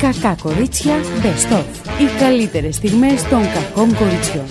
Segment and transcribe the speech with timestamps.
[0.00, 1.64] Κακά κορίτσια Best of.
[2.00, 4.46] Οι καλύτερες στιγμές των κακών κοριτσιών.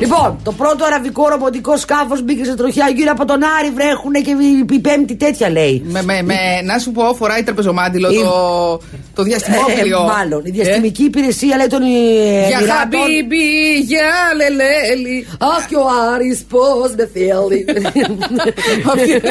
[0.00, 3.70] Λοιπόν, το πρώτο αραβικό ρομποτικό σκάφος μπήκε σε τροχιά γύρω από τον Άρη.
[3.74, 5.82] Βρέχουνε και η- η πέμπτη τέτοια λέει.
[5.86, 8.80] Με, με, με, να σου πω, φοράει τραπεζομάντιλο Η- το,
[9.14, 10.00] το διαστημόπλαιο.
[10.00, 10.42] Ε, μάλλον.
[10.44, 12.68] Η διαστημική υπηρεσία λέει τον ε, Για Εμμυράτων.
[13.00, 15.26] χαμπίμπι, για λελέλη.
[15.40, 17.64] Αχ, και ο Άρης πώς με θέλει.
[18.92, 19.22] Αυτοί-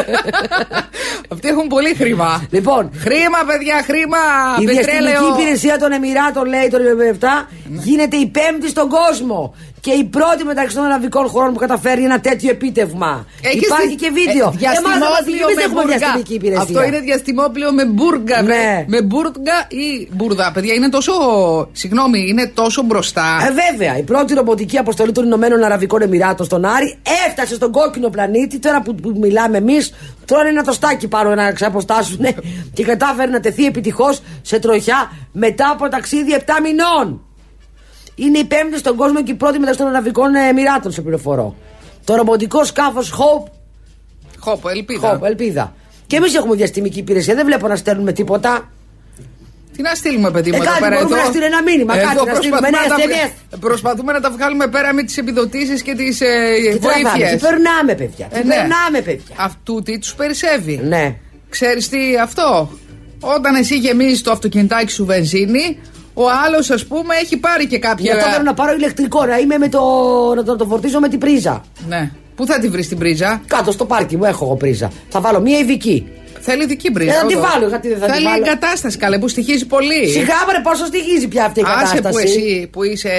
[1.29, 2.47] Αυτοί έχουν πολύ χρήμα.
[2.51, 4.17] λοιπόν, Χρήμα, παιδιά, χρήμα.
[4.61, 5.01] η Πετρέλαιο.
[5.01, 7.47] διαστημική υπηρεσία των Εμμυράτων, λέει το 97,
[7.83, 9.53] γίνεται η πέμπτη στον κόσμο.
[9.87, 13.25] Και η πρώτη μεταξύ των αραβικών χωρών που καταφέρει ένα τέτοιο επίτευγμα.
[13.41, 14.47] Έχεις Υπάρχει δει- και βίντεο.
[14.47, 15.97] Ε, Εμάς δεν μας λέει, διαστημόπλαιο εμείς με έχουμε μπουργά.
[15.97, 16.61] διαστημική υπηρεσία.
[16.61, 18.43] Αυτό είναι διαστημόπλαιο με μπουργκα.
[18.43, 18.55] βρε.
[18.55, 18.85] Ναι.
[18.87, 20.51] Με μπουργκα ή μπουρδα.
[20.53, 21.11] Παιδιά, είναι τόσο.
[21.71, 23.27] Συγγνώμη, είναι τόσο μπροστά.
[23.47, 26.97] Ε, βέβαια, η πρώτη ρομποτική αποστολή των Ηνωμένων Αραβικών Εμμυράτων στον Άρη
[27.27, 28.59] έφτασε στον κόκκινο πλανήτη.
[28.59, 29.93] Τώρα που, που μιλάμε εμείς,
[30.25, 32.25] τρώνε ένα τοστάκι πάνω να ξαποστάσουν
[32.75, 37.21] και κατάφερε να τεθεί επιτυχώς σε τροχιά μετά από ταξίδι 7 μηνών.
[38.19, 41.55] Είναι η πέμπτη στον κόσμο και η πρώτη μεταξύ των Αραβικών Εμμυράτων, σε πληροφορώ.
[42.05, 43.51] Το ρομποτικό σκάφος Hope,
[44.39, 45.19] Χόπο, ελπίδα.
[45.19, 45.75] Hope, ελπίδα.
[46.07, 48.71] Και εμείς έχουμε διαστημική υπηρεσία, δεν βλέπω να στέλνουμε τίποτα.
[49.75, 50.95] Τι να στείλουμε, παιδί μου, Ε, εδώ κάτι πέρα.
[50.95, 51.23] μπορούμε εδώ.
[51.23, 53.31] να στείλουμε ένα μήνυμα, κάτι Εδώ να στείλουμε προσπαθούμε ένα να τα SMS.
[53.49, 56.25] βγα- Προσπαθούμε να τα βγάλουμε πέρα με τις επιδοτήσεις και τις Και
[56.79, 57.35] τι να κάνουμε, βοήθειε.
[57.35, 58.25] τι περνάμε, παιδιά.
[58.25, 59.35] Τι περνάμε, παιδιά.
[59.37, 60.79] Αυτού τι τους περισσεύει.
[60.83, 61.15] Ναι.
[61.49, 62.69] Ξέρεις τι αυτό.
[63.19, 65.79] Όταν εσύ γεμίζεις το αυτοκινητάκι σου βενζίνη,
[66.23, 68.15] ο άλλος ας πούμε έχει πάρει και Γι' κάποια.
[68.15, 69.79] αυτό θέλω να πάρω ηλεκτρικό, να είμαι με το.
[70.35, 71.61] να το, το φορτίζω με την πρίζα.
[71.87, 72.11] Ναι.
[72.35, 74.91] Πού θα τη βρεις την πρίζα; Κάτω στο πάρκι μου έχω εγώ πρίζα.
[75.09, 76.07] Θα βάλω μία ειδική.
[76.41, 77.11] Θέλει δική πρίζα.
[77.11, 77.49] Ε, θα τη όντως.
[77.51, 78.43] βάλω, γιατί δεν θα τη Θέλει βάλω.
[78.45, 80.07] εγκατάσταση καλέ που στοιχίζει πολύ.
[80.09, 82.11] Σιγά βρε πόσο στοιχίζει πια αυτή η Άσε κατάσταση.
[82.11, 83.11] που εσύ που είσαι.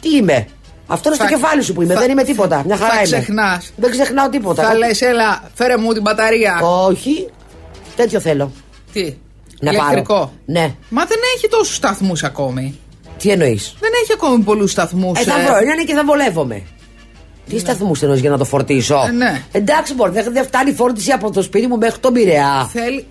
[0.00, 0.46] Τι είμαι;
[0.86, 2.62] Αυτό είναι στο Θα- κεφάλι σου που είμαι, θα- δεν είμαι τίποτα.
[2.66, 3.04] Μια χαρά θα είμαι.
[3.04, 3.72] ξεχνάς.
[3.76, 4.62] Δεν ξεχνάω τίποτα.
[4.62, 6.60] Θα λες, έλα, φέρε μου την μπαταρία.
[6.86, 7.28] Όχι.
[7.96, 8.52] Τέτοιο θέλω.
[8.92, 9.14] Τι;
[9.60, 10.14] Να ηλεκτρικό.
[10.14, 10.32] πάρω.
[10.46, 10.74] Ναι.
[10.88, 12.78] Μα δεν έχει τόσους σταθμούς ακόμη.
[13.18, 15.20] Τι εννοείς; Δεν έχει ακόμη πολλούς σταθμούς.
[15.20, 16.62] Ε, θα βρω έναν και θα βολεύομαι.
[17.48, 19.42] Τι σταθμούς εννοείς για να το φορτίσω; Ε, ναι.
[19.52, 22.68] Εντάξει, μπορεί, δεν δεν φτάνει η φόρτιση από το σπίτι μου μέχρι τον Πειραιά.
[22.72, 23.06] Θέλει.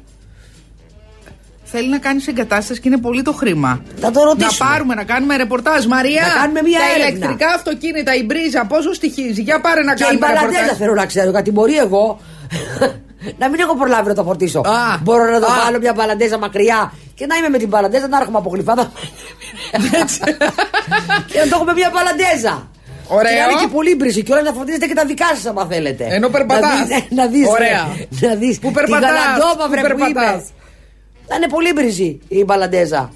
[1.63, 3.81] Θέλει να κάνεις εγκατάσταση και είναι πολύ το χρήμα.
[3.99, 4.55] Θα το ρωτήσουμε.
[4.59, 5.85] Να πάρουμε, να κάνουμε ρεπορτάζ.
[5.85, 7.07] Μαρία, Να κάνουμε μια τα έρευνα.
[7.15, 9.41] ηλεκτρικά αυτοκίνητα, η μπρίζα, πόσο στοιχίζει.
[9.41, 10.77] Για πάρε να Και η κάνουμε μπαλαντέζα ρεπορτάζ.
[10.77, 12.19] θέλω να ξέρω, γιατί μπορεί εγώ
[13.37, 14.59] να μην έχω προλάβει να το φορτίσω.
[14.59, 15.63] Α, Μπορώ να το α.
[15.63, 18.91] βάλω μια μπαλαντέζα μακριά και να είμαι με την μπαλαντέζα να έρχομαι από γλυφάδα.
[21.31, 22.67] και να το έχω με μια μπαλαντέζα.
[23.07, 23.31] Ωραίο.
[23.31, 25.65] Και να είναι και πολύ μπρίζη και όλα να φορτίζετε και τα δικά σας, άμα
[25.65, 26.07] θέλετε.
[26.09, 26.69] Ενώ περπατάς.
[26.79, 27.87] Να δεις, να δεις, Ωραία.
[28.21, 30.33] ε, Να δεις Πού τη περπατάς, γαλαντόμαυρε πού που περπατάς.
[30.33, 30.47] είπες.
[31.27, 33.11] Θα είναι πολύ μπρίζη η μπαλαντέζα.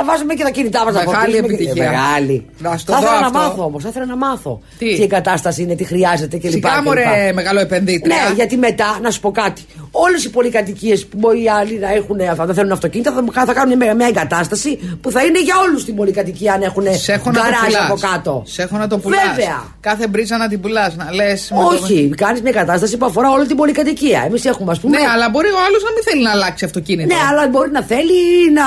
[0.00, 1.48] Θα βάζουμε και τα κινητά μας να Μεγάλη φορτίσουμε.
[1.48, 1.84] και- επιτυχία.
[1.84, 2.46] Ε, Μεγάλη.
[2.58, 3.38] Να στο θα δω ήθελα να αυτό.
[3.38, 3.82] μάθω όμως.
[3.82, 4.60] Θα ήθελα να μάθω.
[4.78, 6.50] Τι; Τι εγκατάσταση είναι, τι χρειάζεται κλπ.
[6.50, 6.84] Σιγά κλπ.
[6.84, 8.16] μωρέ μεγάλο επενδύτρια.
[8.28, 9.62] Ναι, γιατί μετά, να σου πω κάτι.
[9.90, 13.52] Όλες οι πολυκατοικίες που μπορεί οι άλλοι να έχουν, αυτά δεν θέλουν αυτοκίνητα, θα, θα
[13.52, 17.30] κάνουν μια, μια εγκατάσταση που θα είναι για όλους την πολυκατοικία αν έχουν Σε έχω
[17.30, 17.90] να το γκαράζ πουλάς.
[17.90, 18.42] από κάτω.
[18.46, 19.20] Σε έχω να το πουλάς.
[19.36, 19.62] Βέβαια.
[19.80, 20.96] Κάθε μπρίζα να την πουλάς.
[20.96, 21.50] Να λες.
[21.72, 24.22] Όχι, κάνεις μια εγκατάσταση που αφορά όλη την πολυκατοικία.
[24.26, 24.98] Εμείς έχουμε, ας πούμε.
[24.98, 27.14] Ναι, αλλά μπορεί ο άλλος να μην θέλει να αλλάξει αυτοκίνητο.
[27.14, 28.64] Ναι, αλλά μπορεί να θέλει να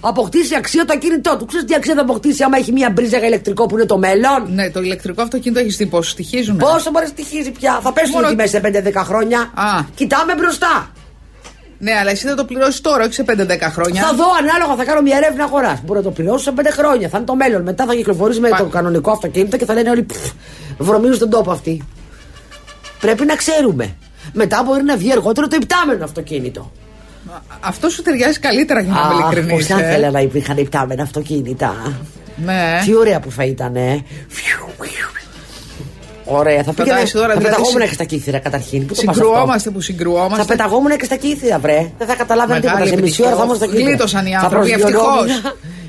[0.00, 1.44] αποκτήσει αξία το ακίνητό του.
[1.46, 4.70] Ξέρεις τι αξία θα αποκτήσει άμα έχει μια μπρίζα ηλεκτρικό που είναι το μέλλον; Ναι,
[4.70, 6.56] το ηλεκτρικό αυτοκίνητο έχεις δει πόσο στοιχίζουν.
[6.56, 9.38] Πόσο μπορείς να στοιχίζει πια; Θα πέσουν Μόνο- οι τιμές σε 5-10 χρόνια.
[9.54, 9.84] Α.
[9.94, 10.90] Κοιτάμε μπροστά.
[11.78, 14.02] Ναι, αλλά εσύ θα το πληρώσεις τώρα, όχι σε 5-10 χρόνια.
[14.02, 15.80] Θα δω ανάλογα, θα κάνω μια έρευνα αγοράς.
[15.84, 17.08] Μπορώ να το πληρώσω σε 5 χρόνια.
[17.08, 17.62] Θα είναι το μέλλον.
[17.62, 20.16] Μετά θα κυκλοφορήσει με Πα- το κανονικό αυτοκίνητο και θα λένε όλοι «Πφ,
[20.78, 21.82] βρωμίζουν τον τόπο αυτοί.
[23.00, 23.96] Πρέπει να ξέρουμε.
[24.32, 26.72] Μετά μπορεί να βγει αργότερο το υπτάμενο αυτοκίνητο.
[27.60, 29.52] Αυτό σου ταιριάζει καλύτερα για να είμαι Αχ, ειλικρινής.
[29.52, 31.74] πώς θα ήθελα να υπήρχαν υπτάμενα αυτοκίνητα.
[32.44, 32.80] Ναι.
[32.84, 34.04] Τι ωραία που θα ήταν, ε.
[36.24, 36.94] Ωραία, θα πήγαινα.
[36.94, 38.86] Φαντάζεσαι τώρα, θα δηλαδή, πεταγόμουν συ- και στα κύθρα καταρχήν.
[38.86, 40.36] Πού το πας αυτό; Συγκρουόμαστε που συγκρουόμαστε.
[40.36, 41.90] Θα πεταγόμουν και στα κύθρα, βρε.
[41.98, 42.78] Δεν θα καταλάβαινα τίποτα.
[42.78, 43.80] Μεγάλη Σε μισή ώρα θα ήμουν στα κύθρα.
[43.82, 44.92] Γλίτωσαν οι Θα άνθρωποι, ευτυχώς.
[44.92, 45.28] προσγειωνόμουν.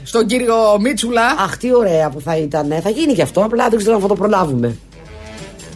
[0.04, 1.22] Στον κύριο Μίτσουλα.
[1.40, 2.72] Αχ, τι ωραία που θα ήταν.
[2.72, 2.80] ε.
[2.82, 4.76] Θα γίνει και αυτό, απλά δεν ξέρω αν θα το προλάβουμε.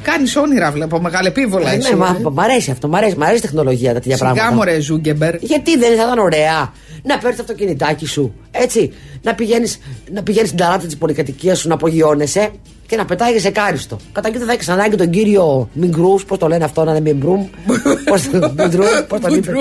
[0.02, 1.72] Κάνεις όνειρα, βλέπω, μεγαλεπήβολα.
[1.72, 1.90] Ε, εσύ.
[1.90, 4.56] ναι, μα, μ' αρέσει αυτό, μ' αρέσει, μ' αρέσει η τεχνολογία τα τέτοια Σιγά πράγματα.
[4.56, 5.36] μωρέ, Ζούκερμπεργκ.
[5.36, 6.74] Γιατί δεν θα ήταν ωραία
[7.04, 9.80] να παίρνεις το αυτοκινητάκι σου, έτσι, να πηγαίνεις
[10.12, 12.50] να πηγαίνεις στην ταράτα της πολυκατοικίας σου να απογειώνεσαι
[12.88, 13.98] και να πετάγεσαι Κάρυστο.
[14.12, 17.48] Κατά εκεί θα έχεις ανάγκη τον κύριο Μιγκρούς, πώς το λένε αυτό, να είναι Μιμπρούμ.
[18.10, 18.30] Πώς
[19.22, 19.52] τον είπε.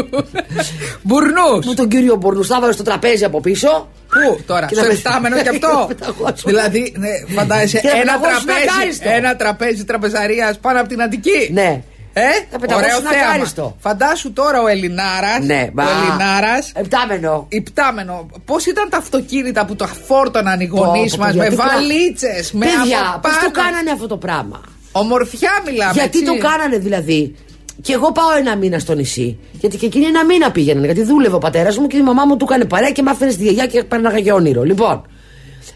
[1.03, 1.67] Μπουρνούς.
[1.67, 3.89] Μου τον κύριο Μπορνού, θα βάλει στο τραπέζι από πίσω.
[4.09, 5.87] Πού τώρα, Και στο να με- εφτάμενο κι Και να αυτό.
[5.87, 6.35] πεταγώσουν.
[6.45, 9.09] δηλαδή, ναι, φαντάζεσαι Και να ένα πεταγώσουν τραπέζι, ακάριστο.
[9.11, 11.83] ένα τραπέζι τραπεζαρίας πάνω από την Αττική; Ναι.
[12.19, 13.31] Ε, Θα πεταγώσουν ωραίο θέαμα.
[13.33, 13.77] ακάριστο.
[13.81, 15.39] Φαντάσου τώρα ο Ελληνάρας.
[15.43, 16.73] Ναι, ο Ελληνάρας.
[16.75, 17.47] Επτάμενο.
[17.49, 18.27] Υπτάμενο.
[18.45, 21.67] Πώς ήταν τα αυτοκίνητα που το φόρτωναν οι γονείς Πω, πω, μα με γιατί πρα-
[21.75, 24.61] βαλίτσες, με Παιδιά, από πώς το πάνω; κάνανε αυτό το πράγμα;
[24.93, 25.93] Ομορφιά μιλάμε.
[25.93, 26.33] Γιατί έτσι.
[26.33, 27.37] το κάνανε δηλαδή.
[27.83, 29.39] Και εγώ πάω ένα μήνα στο νησί.
[29.53, 30.85] Γιατί και εκείνη ένα μήνα πήγαιναν.
[30.85, 33.31] Γιατί δούλευε ο πατέρας μου και η μαμά μου του έκανε παρέα και με άφηνε
[33.31, 34.63] στη γιαγιά και πέρναγα και όνειρο.
[34.63, 35.07] Λοιπόν.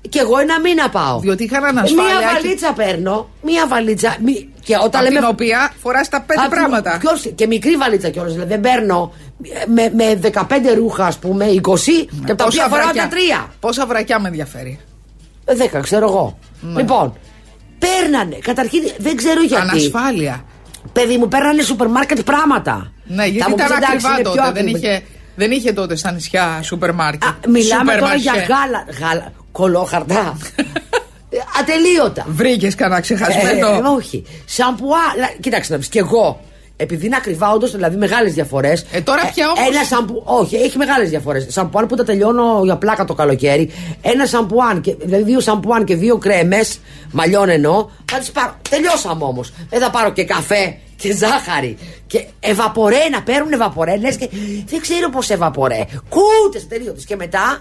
[0.09, 1.19] Και εγώ ένα μήνα πάω.
[1.19, 2.03] Διότι είχαν ανασφάλεια.
[2.05, 3.29] Μία και- βαλίτσα παίρνω.
[3.43, 4.17] Μία βαλίτσα.
[4.25, 5.19] μη- Και όταν Από λέμε.
[5.19, 6.99] την οποία φοράς τα πέντε Απ' την- πράγματα.
[7.01, 8.33] ποιος- και μικρή βαλίτσα κιόλας.
[8.33, 9.13] Δηλαδή δεν παίρνω
[9.75, 11.93] με, με 15 ρούχα, ας πούμε, 20
[12.25, 13.53] και από τα οποία φοράω τα τρία.
[13.61, 14.81] Πόσα βρακιά με ενδιαφέρει;
[15.45, 16.39] Ε, 10, ξέρω εγώ.
[16.77, 17.15] Λοιπόν,
[17.79, 18.39] παίρνανε.
[18.43, 19.63] Καταρχήν δεν ξέρω γιατί.
[19.69, 20.45] Ανασφάλεια.
[20.93, 22.93] Παιδί μου, παίρνανε σούπερ μάρκετ πράγματα.
[23.07, 24.53] Ναι, Θα γιατί μου πεις, ήταν εντάξει, ακριβά είναι πιο τότε.
[24.53, 24.79] Δεν ακριβά.
[24.79, 25.03] είχε,
[25.37, 27.23] δεν είχε τότε στα νησιά σούπερ μάρκετ.
[27.29, 28.47] Α, μιλάμε Σούπερ τώρα για μαρσέ.
[28.53, 28.85] γάλα.
[29.01, 30.37] γάλα κολόχαρτα.
[31.31, 32.25] Ε, Ατελείωτα.
[32.29, 34.25] Βρήκες κανένα ξεχασμένο; Ε, όχι.
[34.47, 34.99] Σαμπουά.
[35.19, 36.41] λα- Κοίταξε να πει και εγώ.
[36.77, 38.87] Επειδή είναι ακριβά, όντως δηλαδή μεγάλες διαφορές.
[38.93, 40.23] Ε, τώρα πια όμως- Ένα σαμπου.
[40.25, 41.47] Όχι, έχει μεγάλες διαφορές.
[41.49, 43.71] Σαμπουάν που τα τελειώνω για πλάκα το καλοκαίρι.
[44.03, 46.79] Ένα σαμπουάν, και, δηλαδή δύο σαμπουάν και δύο κρέμες,
[47.13, 48.55] μαλλιών εννοώ, θα τις πάρω.
[48.71, 49.53] Τελειώσαμε όμως.
[49.71, 51.77] Δεν θα πάρω και καφέ και ζάχαρη.
[52.07, 53.97] Και ευαπορέ να παίρνουν ευαπορέ.
[53.97, 54.29] Λες και
[54.67, 55.85] δεν ξέρω πώς ευαπορέ.
[56.09, 57.05] Κούτες τελείωτες.
[57.05, 57.61] Και μετά,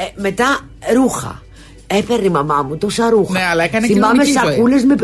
[0.00, 0.60] ε, μετά
[0.94, 1.42] ρούχα.
[1.86, 3.32] Έπαιρνε η μαμά μου τόσα ρούχα.
[3.32, 4.52] Ναι, αλλά έκανε Θυμάμαι κοινωνική ζωή.
[4.54, 4.94] σακούλες με.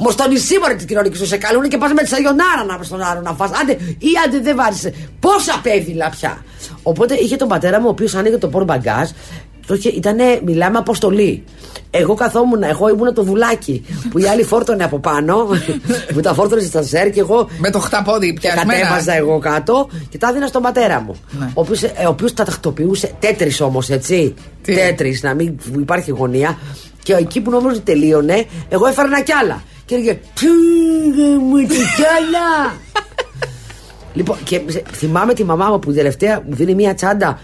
[0.00, 2.76] Μω στο νησί μωρέ τη κοινωνική σου σε καλούν και πας με τη σαγιονάρα να
[2.76, 4.94] πα στον άλλο να φας Άντε, ή άντε δεν βάζει.
[5.20, 6.44] Πόσα πέδιλα πια.
[6.82, 9.08] Οπότε είχε τον πατέρα μου, ο οποίος άνοιγε το πόρ μπαγκάζ.
[9.68, 11.44] Το είχε, ήτανε, μιλάμε αποστολή.
[11.90, 15.46] Εγώ καθόμουν, εγώ ήμουν το δουλάκι που οι άλλοι φόρτωνε από πάνω,
[16.14, 18.72] που τα φόρτωνε στα σέρ και εγώ Με το χταπόδι και πιασμένα.
[18.80, 21.14] κατέβαζα εγώ κάτω και τα έδινα στον πατέρα μου.
[21.38, 21.44] Ναι.
[21.54, 23.12] Ο οποίος, ε, ο οποίος τα τακτοποιούσε.
[23.18, 24.34] Τέτρις όμως, έτσι.
[24.62, 26.58] Τι; Τέτρις, να μην υπάρχει γωνία.
[27.02, 29.62] Και εκεί που νόμιζα ότι τελείωνε, εγώ έφερνα κι άλλα.
[29.84, 32.72] Και έλεγε Πήγε μου τι κι άλλα.
[34.18, 37.38] λοιπόν, και σε- θυμάμαι τη μαμά μου που η τελευταία μου δίνει μια τσάντα.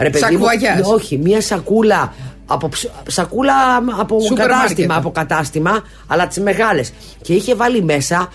[0.00, 0.80] Ρε παιδί μου, Σακουαγιάς.
[0.86, 2.14] όχι, μια σακούλα
[2.46, 3.54] από, ψ- σακούλα
[3.98, 5.06] από Σούπερ κατάστημα, μάρκετ.
[5.06, 6.92] από κατάστημα, αλλά τις μεγάλες.
[7.22, 8.28] Και είχε βάλει μέσα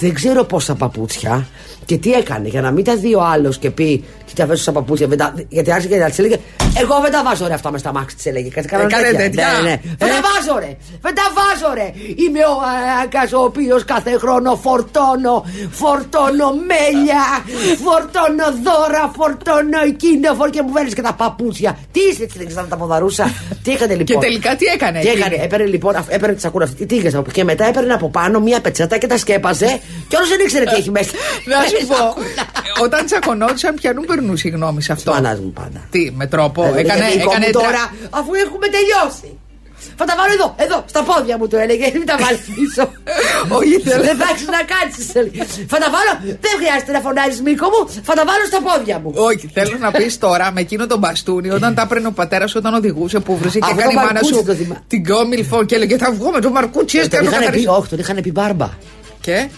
[0.00, 1.46] δεν ξέρω πόσα παπούτσια.
[1.84, 4.62] Και τι έκανε, για να μην τα δει ο άλλος και πει Τι τα βάζω
[4.62, 5.06] στα παπούτσια.
[5.06, 6.38] δεν τα- Γιατί άρχισε και να τη έλεγε
[6.80, 8.48] Εγώ δεν τα βάζω ρε αυτά μες στα μάξι της έλεγε.
[8.48, 9.46] Κάτι κάνανε Έκανε τέτοια.
[9.62, 9.80] Ναι, ναι.
[9.98, 10.10] Δεν Ε.
[10.12, 10.76] τα βάζω ρε.
[11.00, 11.92] Δεν τα βάζω ρε.
[12.24, 12.54] Είμαι ο
[13.02, 15.44] Άκα ο οποίος κάθε χρόνο φορτώνω.
[15.70, 17.22] Φορτώνω μέλια.
[17.84, 19.02] Φορτώνω δώρα.
[19.16, 20.34] Φορτώνω εκείνο.
[20.38, 21.78] Φορ και μου φέρνει και τα παπούτσια.
[21.92, 23.24] Τι είσαι έτσι δεν ξέρει να τα ποδαρούσα.
[23.62, 24.98] Τι έκανε λοιπόν; Και τελικά τι έκανε.
[25.00, 27.92] Τι εκείνη; έκανε, έπαιρνε λοιπόν, αφ- έπαιρνε τη σακούρα αυτή, τι είχες, και μετά έπαιρνε
[27.92, 31.10] από πάνω μία πετσέτα και τα σκέπαζε και όλος δεν ήξερε τι έχει μέσα.
[31.50, 32.44] Να σου πω, Σακούλα.
[32.82, 35.80] όταν τσακωνόντουσαν, ποιανού περνούσε η γνώμη σε αυτό; Φανάζ μου πάντα.
[35.90, 36.62] Τι, με τρόπο.
[36.64, 39.36] Ε, έκανε, γιατί δικό έκανε μου τρα- τώρα, αφού έχουμε τελειώσει.
[39.96, 41.90] Θα τα βάλω εδώ, εδώ, στα πόδια μου το έλεγε.
[41.94, 42.82] Μην τα βάλεις πίσω.
[43.58, 44.02] Όχι, θέλω.
[44.08, 45.06] Δεν θα έχει να κάτσεις.
[45.72, 46.12] Θα τα βάλω,
[46.44, 49.10] δεν χρειάζεται να φωνάζεις Μίκο μου, θα τα βάλω στα πόδια μου.
[49.14, 52.56] Όχι, θέλω να πεις τώρα με εκείνο τον μπαστούνι όταν τα έπαιρνε ο πατέρας σου
[52.60, 55.04] όταν οδηγούσε που βρούσε και Αυτό έκανε η το μάνα Μαρκούτσι σου το θυμά- την
[55.06, 57.56] κόμιλφο και έλεγε Θα βγω με το μαρκούτσι έτσι και Τον να το είχαν πει,
[57.58, 57.78] καθαρίσω.
[57.80, 58.68] όχι, τον είχαν πει μπάρμπα.
[59.20, 59.48] Και;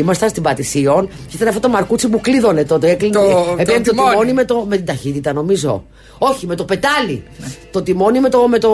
[0.00, 2.90] Ήμασταν στην Πατησίων και ήταν αυτό το μαρκούτσι που κλείδωνε τότε.
[2.90, 4.10] Έκλεινε, Το- έπαιρνε το το, τιμόνι.
[4.10, 5.84] τιμόνι με, το, με την ταχύτητα, νομίζω.
[6.18, 7.22] Όχι, με το πετάλι.
[7.70, 8.70] Το τιμόνι με το, με το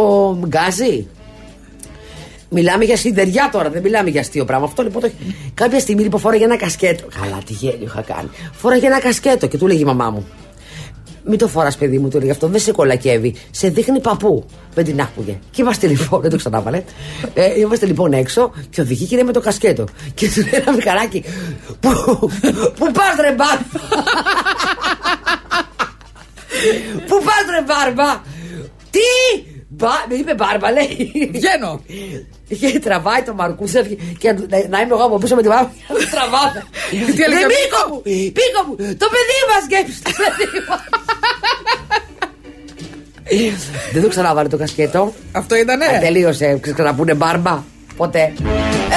[0.46, 1.06] γκάζι.
[2.54, 4.64] Μιλάμε για σιδεριά τώρα, δεν μιλάμε για αστείο πράγμα.
[4.66, 5.10] Αυτό λοιπόν το...
[5.54, 7.04] Κάποια στιγμή λοιπόν φόραγε ένα κασκέτο.
[7.20, 8.28] Καλά, τι γέλιο είχα κάνει.
[8.52, 10.26] Φόραγε ένα κασκέτο και του λέγει η μαμά μου.
[11.24, 13.34] Μην το φοράς, παιδί μου, του έλεγε αυτό, δεν σε κολακεύει.
[13.50, 14.44] Σε δείχνει παππού.
[14.74, 15.38] Δεν την άκουγε.
[15.50, 16.82] Και είμαστε λοιπόν, δεν το ξανάβαλε.
[17.34, 19.84] Ε, είμαστε λοιπόν έξω και οδηγεί και είναι με το κασκέτο.
[20.14, 21.24] Και του λέει ένα μικαράκι.
[21.80, 21.90] Πού,
[22.78, 23.64] πού πας, ρε μπάρμπα;
[27.06, 28.20] Πού πας, ρε μπάρμπα;
[28.90, 29.00] Τι!
[29.68, 31.30] Μπα, με είπε μπάρμπα, λέει.
[31.32, 31.80] βγαίνω.
[32.60, 35.48] Και τραβάει το μαρκούσι να βγει- και να, να είμαι εγώ από πίσω με τη
[35.48, 36.48] μάμα και να το τραβάω.
[36.90, 40.80] Τι έλεγε Ρε ο Μίκο μου, Μίκο μου, το παιδί μας σκέψει το παιδί μας.
[43.92, 45.12] Δεν το ξανάβαλε το κασκέτο.
[45.32, 47.62] Αυτό ήτανε; Αν τελείωσε, ξαναπούνε μπάρμπα.
[47.96, 48.32] Ποτέ.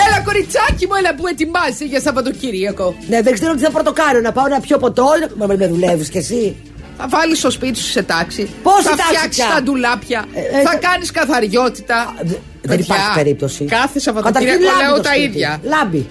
[0.08, 2.96] Έλα, κοριτσάκι μου, έλα που ετοιμάζει για Σαββατοκύριακο.
[3.08, 4.20] Ναι, δεν ξέρω τι θα πρώτο κάνω.
[4.20, 6.56] Να πάω να πιω ποτό ή να με, με δουλεύεις κι εσύ.
[6.98, 8.50] Θα βάλεις το σπίτι σου σε τάξη.
[8.64, 10.26] Πόση θα τάξη φτιάξεις πια; τα ντουλάπια.
[10.34, 12.14] Ε, ε, θα ε, κάνεις καθαριότητα.
[12.22, 12.24] Δε-
[12.62, 13.66] Δεν Παιδιά, υπάρχει περίπτωση.
[13.66, 15.26] Κάθε Καταρχήν Σαββατοκύριακο λάμπει λέω το τα σπίτι.
[15.28, 15.60] ίδια.
[15.64, 16.08] Λάμπει.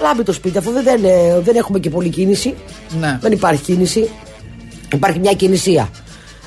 [0.00, 2.54] Λάμπει το σπίτι, αφού δεν, δεν, ε, δεν έχουμε και πολλή κίνηση.
[3.00, 3.18] Ναι.
[3.20, 4.10] Δεν υπάρχει κίνηση.
[4.92, 5.88] Υπάρχει μια κινησία.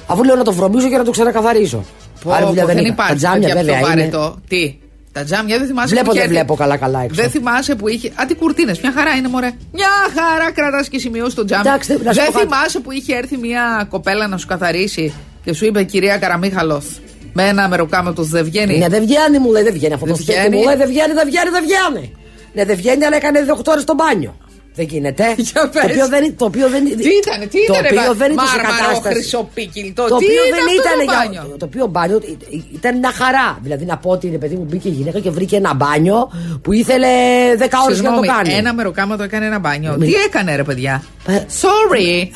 [0.07, 1.83] Αφού λέω να το βρωμίζω και να το ξανακαθαρίσω.
[2.23, 2.87] Πω, Άλλη δουλειά πω, δεν είχα.
[2.87, 3.11] υπάρχει.
[3.11, 3.95] Τα τζάμια παιδιά, βέβαια πιο είναι.
[3.95, 4.35] βαρετό.
[4.47, 4.77] Τι;
[5.13, 7.21] Τα τζάμια δεν θυμάσαι Βλέπω, που είχε δεν έρθει- βλέπω καλά-καλά έξω.
[7.21, 8.07] Δεν θυμάσαι που είχε.
[8.07, 8.79] Α, τι κουρτίνες.
[8.79, 9.51] Μια χαρά είναι, μωρέ.
[9.71, 11.63] Μια χαρά κρατάς και σημειώσεις το τζάμι.
[11.67, 12.43] Εντάξει, να σου δεν πω κάτι.
[12.45, 15.13] θυμάσαι που είχε έρθει μια κοπέλα να σου καθαρίσει
[15.43, 16.85] και σου είπε κυρία Καραμίχαλοθ.
[17.33, 20.21] Με ένα μεροκάματο δεν βγαίνει; Ναι, δεν βγαίνει, μου λέει, δεν βγαίνει αυτό Δεν το
[20.21, 20.39] σπίτι.
[20.39, 20.55] βγαίνει.
[20.57, 22.13] Μου λέει, δεν βγαίνει, δεν βγαίνει, δεν βγαίνει.
[22.53, 24.37] Ναι, δεν βγαίνει, αλλά έκανε 8 ώρες στο μπάνιο.
[24.75, 25.23] Δεν γίνεται.
[25.51, 25.81] Για πες.
[25.81, 28.45] το οποίο δεν, το οποίο δεν, Τι ήτανε, τι το ήτανε, οποίο βα- δεν ήταν
[28.47, 29.13] σε μάρμαρο, κατάσταση.
[29.13, 32.57] χρυσοπίκυλτο, Το τι οποίο είναι δεν αυτό ήταν το για- μπάνιο; Το οποίο μπάνιο ε,
[32.77, 33.47] ήταν μια χαρά.
[33.63, 36.73] Δηλαδή να πω ότι ρε παιδί μου μπήκε η γυναίκα και βρήκε ένα μπάνιο που
[36.73, 38.53] ήθελε 10 ώρες για να το Συγγνώμη, κάνει.
[38.53, 39.95] ένα μεροκάματο έκανε ένα μπάνιο.
[39.99, 42.27] Μη- Τι έκανε ρε παιδιά; Ε, Sorry.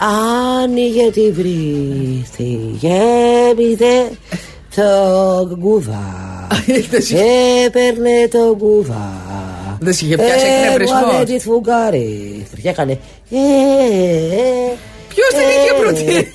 [0.64, 2.52] Άνοιγε τη βρύθη,
[2.82, 3.96] γέμιδε
[4.76, 6.04] το γκούβα.
[6.90, 7.12] Δεν σ-
[7.66, 9.12] Έπαιρνε το γκούβα.
[9.80, 11.02] Δεν σ' είχε πιάσει εκνευρισμός.
[11.02, 12.46] Έβγαλε τη φουγγάρι.
[12.62, 12.92] Και έκανε.
[12.92, 14.74] ε, ε,
[15.10, 16.32] Ποιος την ε, είχε προτείνει;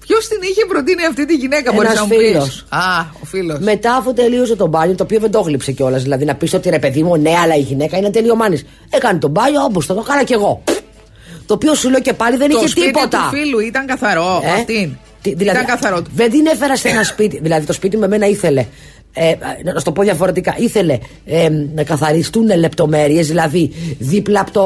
[0.00, 2.64] Ποιος την είχε προτείνει αυτή τη γυναίκα, μπορείς Ένας να μου πεις; φίλος.
[2.68, 3.58] Α, ο φίλος.
[3.58, 6.02] Μετά, αφού τελείωσε το μπάνιο, το οποίο δεν το γλύψε κιόλας.
[6.02, 8.64] Δηλαδή να πεις ότι ρε παιδί μου, ναι, αλλά η γυναίκα είναι τελειωμάνης.
[8.90, 10.62] Έκανε το μπάνιο όπω το έκανα κι εγώ.
[11.46, 13.28] Το οποίο σου λέω και πάλι δεν Το είχε σπίτι τίποτα.
[13.30, 14.42] του φίλου ήταν καθαρό.
[14.44, 14.96] Ε, Αυτήν.
[15.22, 16.02] τι- δηλαδή, Ήταν καθαρό.
[16.14, 17.38] Δεν την έφερα σε ένα σπίτι.
[17.42, 18.66] Δηλαδή το σπίτι με μένα ήθελε.
[19.16, 20.54] Ε, να σου το πω διαφορετικά.
[20.58, 24.64] Ήθελε ε, να καθαριστούν λεπτομέρειες, δηλαδή δίπλα από το,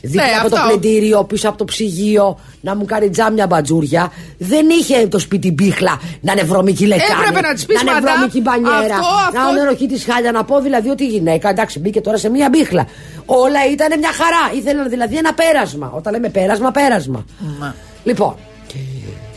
[0.00, 0.68] δίπλα Ναι, από το αυτό.
[0.68, 4.12] πλυντήριο, πίσω από το ψυγείο, να μου κάνει τζάμια μπατζούρια.
[4.38, 7.22] Δεν είχε το σπίτι μπίχλα να είναι βρώμικη λεκάνη.
[7.28, 8.94] Έπρεπε να της πεις, να είναι «Μαντά, βρώμικη μπανιέρα.
[8.94, 9.56] αυτό, Να αυτό».
[9.56, 10.32] είναι ροχή της χάλια.
[10.32, 12.86] Να πω δηλαδή ότι η γυναίκα, εντάξει, μπήκε τώρα σε μία μπίχλα.
[13.26, 14.58] Όλα ήταν μια χαρά.
[14.58, 15.92] Ήθελαν δηλαδή ένα πέρασμα.
[15.94, 17.24] Όταν λέμε πέρασμα, πέρασμα.
[17.58, 17.74] Μα.
[18.04, 18.34] Λοιπόν,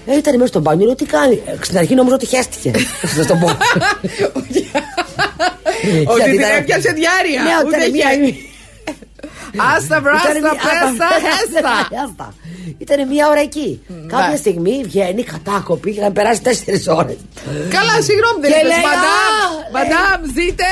[0.05, 1.41] ε, ήταν μέσα στο μπάνιο, λέω τι κάνει.
[1.45, 2.71] Ε, Στην αρχή νόμιζα ότι χέστηκε.
[3.01, 3.47] Θα το πω.
[4.33, 4.63] Ότι
[6.17, 7.41] Γιατί την ήταν- έπιασε διάρκεια.
[7.43, 8.13] Ναι, Ούτε ήταν μια.
[8.27, 8.35] είχε.
[9.75, 11.73] Άστα βράστα, Ήτανε μια- πέστα, χέστα.
[11.91, 12.27] Χέστα.
[12.83, 13.81] Ήταν μια ώρα εκεί.
[14.07, 14.35] Κάποια ναι.
[14.35, 17.17] στιγμή βγαίνει κατάκοπη για να περάσει τέσσερις ώρες.
[17.75, 20.69] Καλά, συγγνώμη, δεν Και είπες λέει, Μαντάμ, «Α, μαντάμ, ζείτε.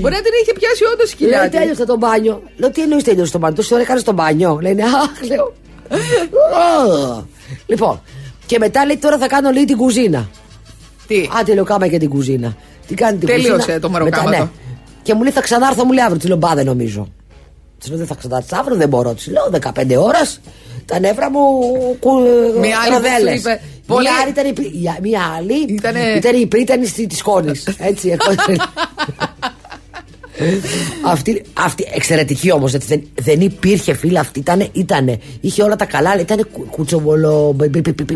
[0.00, 1.58] Μπορεί να την είχε πιάσει όντως η Λέει κοιλιά της.
[1.58, 2.42] τέλειωσε το μπάνιο.
[2.56, 3.56] Λέω τι εννοείς τέλειωσε το μπάνιο.
[3.56, 4.58] Τόση ώρα έκανε στο μπάνιο.
[4.62, 5.54] Λένε Αχ, λέω.
[7.68, 7.74] «Α».
[7.74, 8.00] Λοιπόν,
[8.46, 10.28] και μετά λέει τώρα θα κάνω λέει την κουζίνα.
[11.06, 12.56] Τι; Άντε λέω κάμα και την κουζίνα.
[12.86, 14.28] Τι κάνει την Τελείωσε κουζίνα; το μεροκάματο.
[14.30, 14.48] Μετά, ναι.
[15.02, 16.18] Και μου λέει θα ξανάρθω, μου λέει αύριο.
[16.20, 17.08] Τη λέω μπα δεν νομίζω.
[17.78, 19.14] Τη λέω δεν θα ξανάρθει αύριο, δεν μπορώ.
[19.14, 20.40] Τη λέω 15 ώρας.
[20.84, 21.40] Τα νεύρα μου
[22.00, 22.10] κου,
[22.60, 23.32] Μία άλλη που ροδέλες.
[23.32, 26.88] σου είπε, πολύ- Μία άλλη ήταν η, πρι- η- μία άλλη Ήτανε- ήταν η πρίτανη
[26.90, 27.68] της κόνης.
[27.78, 28.34] Έτσι, εγώ-
[31.06, 34.38] αυτή, αυτή εξαιρετική όμως, δεν, δεν υπήρχε φίλα αυτή.
[34.38, 37.56] Ήτανε, ήτανε, είχε όλα τα καλά, ήταν κουτσοβολο.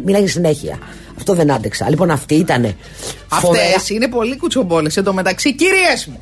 [0.04, 0.78] Μίλαγε συνέχεια.
[1.16, 1.90] Αυτό δεν άντεξα.
[1.90, 2.76] Λοιπόν, αυτή ήταν.
[3.28, 4.96] Αυτές είναι πολύ κουτσομπόλες.
[4.96, 6.20] Εν τω μεταξύ, κυρίες μου,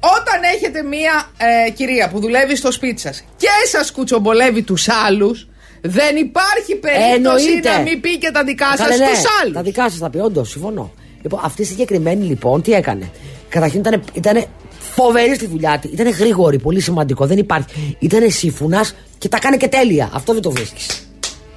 [0.00, 1.30] όταν έχετε μία
[1.66, 5.48] ε, κυρία που δουλεύει στο σπίτι σας και σας κουτσομπολεύει τους άλλους,
[5.80, 7.70] δεν υπάρχει περίπτωση Εννοείται.
[7.70, 9.54] να μην πει και τα δικά σας Καλέ, ναι, στου άλλους.
[9.54, 10.92] Τα δικά σας θα πει, όντως, συμφωνώ.
[11.22, 13.10] Λοιπόν, αυτή η συγκεκριμένη λοιπόν τι έκανε.
[13.48, 14.46] Καταρχήν ήταν, ήτανε
[14.90, 15.88] φοβερή στη δουλειά τη.
[15.88, 17.26] Ήταν γρήγορη, πολύ σημαντικό.
[17.26, 17.96] Δεν υπάρχει.
[17.98, 18.84] Ήταν σύμφωνα
[19.18, 20.10] και τα κάνει και τέλεια.
[20.12, 20.86] Αυτό δεν το βρίσκει.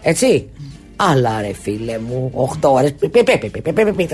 [0.02, 0.50] Έτσι.
[0.96, 2.96] Αλλά ρε φίλε μου, 8 ώρε.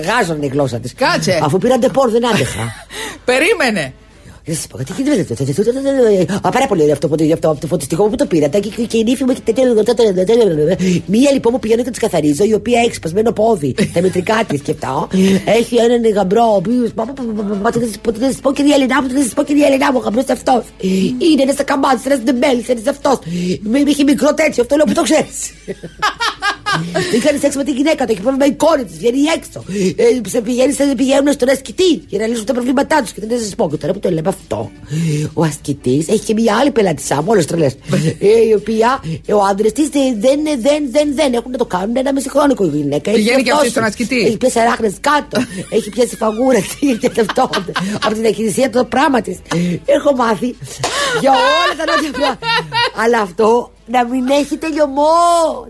[0.06, 0.94] Γάζωνε η γλώσσα τη.
[0.94, 1.40] Κάτσε.
[1.42, 2.74] Αφού πήραν τεπόρ, δεν άντεχα.
[3.24, 3.94] Περίμενε.
[4.44, 5.36] Δεν σα πω, τι γίνεται.
[6.42, 9.02] Α, πάρα πολύ ωραίο αυτό, αυτό, αυτό το φωτιστικό που το πήρατε και, και η
[9.02, 9.64] νύφη μου έχει τέτοιο.
[11.06, 14.58] Μία λοιπόν που πηγαίνω και τη καθαρίζω, η οποία έχει σπασμένο πόδι, τα μετρικά τη
[14.58, 15.08] και αυτά.
[15.44, 16.90] Έχει έναν γαμπρό, ο οποίο.
[18.02, 20.22] Ποτέ δεν σα πω, κυρία Ελενά μου, δεν σα πω, κυρία Ελενά μου, ο γαμπρό
[20.30, 20.64] αυτό.
[20.80, 23.20] Είναι ένα καμπάτι, ένα ντεμπέλ, ένα αυτό.
[23.86, 25.28] Έχει μικρό τέτοιο, αυτό λέω που το ξέρει.
[27.10, 29.64] Δεν κάνει σεξ με τη γυναίκα του, έχει πρόβλημα η κόρη της, βγαίνει έξω.
[29.96, 33.12] Ε, σε πηγαίνεις, σε πηγαίνουν στον ασκητή για να λύσουν τα προβλήματά τους.
[33.12, 34.70] Και δεν θα σα πω και τώρα που το λέμε αυτό.
[35.34, 37.72] Ο ασκητής έχει και μια άλλη πελάτησά μου, όλες τρελές.
[38.20, 41.64] ε, η οποία ε, ο άντρε της δεν, δεν, δεν, δεν, δεν έχουν να το
[41.64, 43.10] κάνουν ένα μεσηχρόνικο η γυναίκα.
[43.10, 43.70] Έχει Πηγαίνει και αυτή αυτός.
[43.70, 44.18] στον ασκητή.
[44.20, 45.42] Έχει πιάσει αράχνες κάτω.
[45.70, 46.58] έχει πιάσει φαγούρα.
[47.00, 47.50] και αυτό.
[48.04, 49.38] Από την εκκλησία το πράγμα της.
[49.84, 50.56] Έχω μάθει
[51.20, 52.38] για όλα τα νότια πράγματα.
[53.04, 55.02] Αλλά αυτό να μην έχει τελειωμό.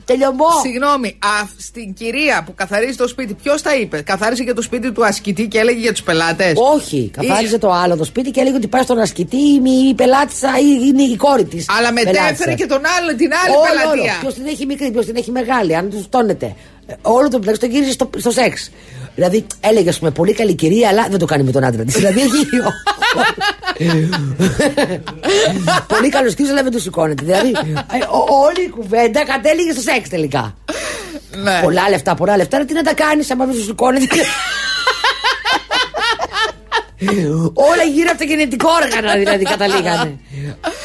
[0.04, 0.46] Τελειωμό.
[0.62, 4.92] Συγγνώμη, α, στην κυρία που καθαρίζει το σπίτι, ποιος τα είπε; Καθάρισε και το σπίτι
[4.92, 8.56] του ασκητή και έλεγε για τους πελάτες; Όχι, καθάριζε το άλλο το σπίτι και έλεγε
[8.56, 11.66] ότι πάει στον ασκητή η, η πελάτησα ή είναι η κόρη της.
[11.78, 14.16] Αλλά μετέφερε και τον άλλο, την άλλη πελατεία.
[14.20, 16.54] Ποιος την έχει μικρή, ποιος την έχει μεγάλη, αν τους φτώνεται.
[16.86, 18.70] Ε, Όλο το πλέον το γύρισε στο, στο σεξ.
[19.14, 21.94] Δηλαδή έλεγε, ας πούμε, πολύ καλή κυρία, αλλά δεν το κάνει με τον άντρα της.
[22.00, 22.46] δηλαδή έχει.
[25.94, 27.24] πολύ καλός κύριος, αλλά δεν του σηκώνεται.
[27.24, 27.52] Δηλαδή ε,
[28.10, 30.54] ο- όλη η κουβέντα κατέληγε στο σεξ τελικά.
[31.42, 31.60] Ναι.
[31.62, 32.56] Πολλά λεφτά, πολλά λεφτά.
[32.56, 34.06] αλλά Τι να τα κάνεις, άμα δεν σου σηκώνεται;
[37.70, 40.18] Όλα γύρω από το γενετικό όργανο δηλαδή καταλήγανε.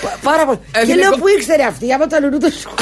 [0.02, 0.60] Πα- Πάρα πολύ.
[0.72, 2.74] Και Εθνικό- λέω που ήξερε αυτή, άμα το λουνού το σηκώ.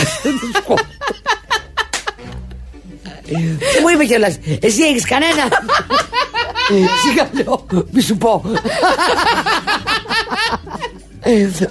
[3.74, 5.44] Και μου είπε κιόλας, εσύ έχεις κανένα;
[7.10, 8.44] Σιγά λέω, μη σου πω.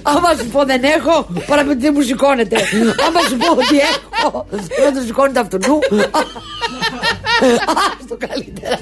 [0.01, 2.55] Άμα σου πω δεν έχω, παρά δεν μου σηκώνεται.
[3.07, 3.77] Άμα σου πω ότι
[4.23, 4.45] έχω,
[4.83, 5.79] δεν το σηκώνεται αυτού νου.
[8.05, 8.77] Στο καλύτερα.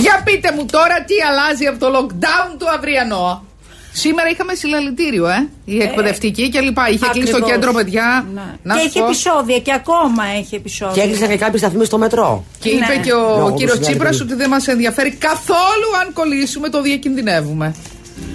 [0.00, 3.44] Για πείτε μου τώρα τι αλλάζει από το lockdown του αυριανό.
[3.92, 5.48] Σήμερα είχαμε συλλαλητήριο, ε.
[5.64, 6.88] Η εκπαιδευτική και λοιπά.
[6.88, 7.50] Είχε κλείσει το Ακριβώς.
[7.50, 8.26] κέντρο, παιδιά.
[8.34, 8.40] Ναι.
[8.62, 9.04] Να και σου έχει πω.
[9.04, 10.94] επεισόδια και ακόμα έχει επεισόδια.
[10.94, 12.44] Και έκλεισαν και κάποιοι σταθμοί στο μετρό.
[12.58, 12.96] Και είπε Ναι.
[13.02, 14.24] και ο Λόγω κύριος του Τσίπρας συλλαλητηρίου.
[14.24, 17.74] ότι δεν μας ενδιαφέρει καθόλου αν κολλήσουμε, το διακινδυνεύουμε.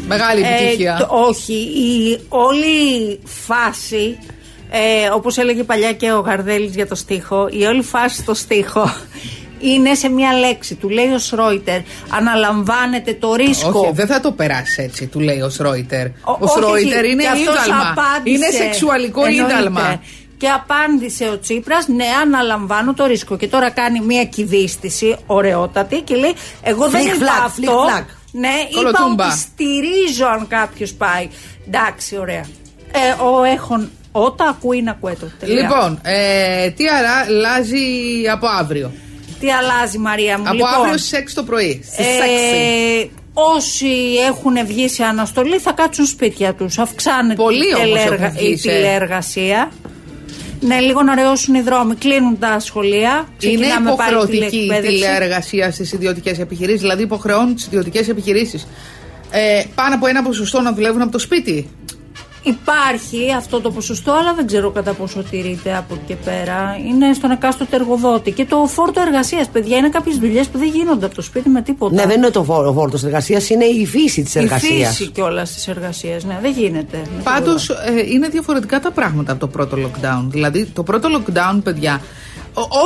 [0.08, 0.98] Μεγάλη επιτυχία.
[1.00, 4.18] Ε, το- όχι, η όλη φάση,
[4.70, 8.94] ε, όπως έλεγε παλιά και ο Γαρδέλης για το στίχο, η όλη φάση στο στίχο
[9.60, 10.76] είναι σε μία λέξη.
[10.76, 13.80] Του λέει ο Σρόιτερ, αναλαμβάνετε το ρίσκο.
[13.80, 16.06] Όχι, δεν θα το περάσει έτσι, του λέει ο Σρόιτερ.
[16.08, 17.90] Ο- Ο όχι, Σρόιτερ όχι, είναι και αυτός ίδαλμα.
[17.98, 18.36] απάντησε.
[18.36, 19.54] Είναι σεξουαλικό Εννοείται.
[19.54, 20.02] ίδαλμα.
[20.38, 23.38] Και απάντησε ο Τσίπρας, ναι, αναλαμβάνω το ρίσκο.
[23.38, 27.86] Και τώρα κάνει μία κυβίστηση ωραιότατη και λέει: Εγώ δεν Φλικ είπα φλακ, αυτό.
[28.36, 28.54] Φλικ φλακ.
[28.54, 29.26] Ναι, είπα Κολοτούμπα.
[29.26, 31.28] ότι στηρίζω αν κάποιος πάει.
[31.68, 32.46] Εντάξει, ωραία.
[32.92, 35.34] Ε, ο έχων όταν ακούει να ακούεται.
[35.40, 35.62] Τελεία.
[35.62, 37.78] Λοιπόν, ε, τι αρα- αλλάζει
[38.32, 38.92] από αύριο.
[39.40, 40.44] Τι αλλάζει, Μαρία μου.
[40.48, 41.82] Από λοιπόν, αύριο στις 6 το πρωί.
[41.86, 43.02] Στις 6.
[43.02, 43.88] ε, όσοι
[44.28, 46.78] έχουν βγει σε αναστολή θα κάτσουν σπίτια τους.
[46.80, 49.72] Αυξάνεται Πολλοί η, όμως τηλεεργα- έχουν βγει η σε- τηλεεργασία.
[50.66, 51.96] Ναι, λίγο να αραιώσουν οι δρόμοι.
[51.96, 53.12] Κλείνουν τα σχολεία.
[53.12, 54.98] Είναι Ξεκινάμε πάλι υποχρεωτική η τηλεεκπαίδευση.
[54.98, 58.68] τηλεεργασία στις ιδιωτικές επιχειρήσεις, δηλαδή υποχρεώνουν τις ιδιωτικές επιχειρήσεις
[59.32, 61.70] ε, πάνω από ένα ποσοστό να δουλεύουν από το σπίτι.
[62.46, 66.78] Υπάρχει αυτό το ποσοστό, αλλά δεν ξέρω κατά πόσο τηρείται από εκεί και πέρα.
[66.88, 68.32] Είναι στον εκάστοτε εργοδότη.
[68.32, 71.62] Και το φόρτο εργασίας, παιδιά, είναι κάποιες δουλειές που δεν γίνονται από το σπίτι με
[71.62, 71.96] τίποτα.
[71.96, 74.96] Ναι, δεν είναι το φόρο- φόρτος εργασίας, είναι η φύση της Η εργασίας.
[74.96, 76.24] φύση κιόλας της εργασίας.
[76.24, 76.98] Ναι, δεν γίνεται.
[77.16, 77.92] με Πάντως τίποτα.
[78.14, 80.24] είναι διαφορετικά τα πράγματα από το πρώτο lockdown.
[80.28, 82.02] Δηλαδή, το πρώτο lockdown, παιδιά,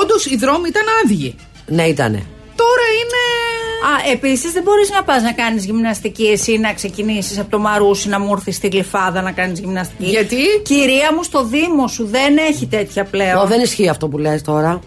[0.02, 1.36] όντως οι δρόμοι ήταν άδειοι.
[1.68, 2.24] Ναι, ήτανε.
[2.56, 3.39] Τώρα είναι.
[3.86, 8.10] Α, επίσης δεν μπορείς να πας να κάνεις γυμναστική εσύ να ξεκινήσεις από το Μαρούσι
[8.10, 10.10] να μου έρθεις στη γλυφάδα να κάνεις γυμναστική.
[10.10, 13.38] Γιατί; Κυρία μου, στο Δήμο σου δεν έχει τέτοια πλέον.
[13.38, 14.80] Ω, δεν ισχύει αυτό που λες τώρα.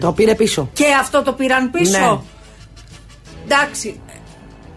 [0.00, 0.70] Το πήρε πίσω.
[0.72, 2.18] Και αυτό το πήραν πίσω; Ναι.
[3.44, 4.00] Εντάξει.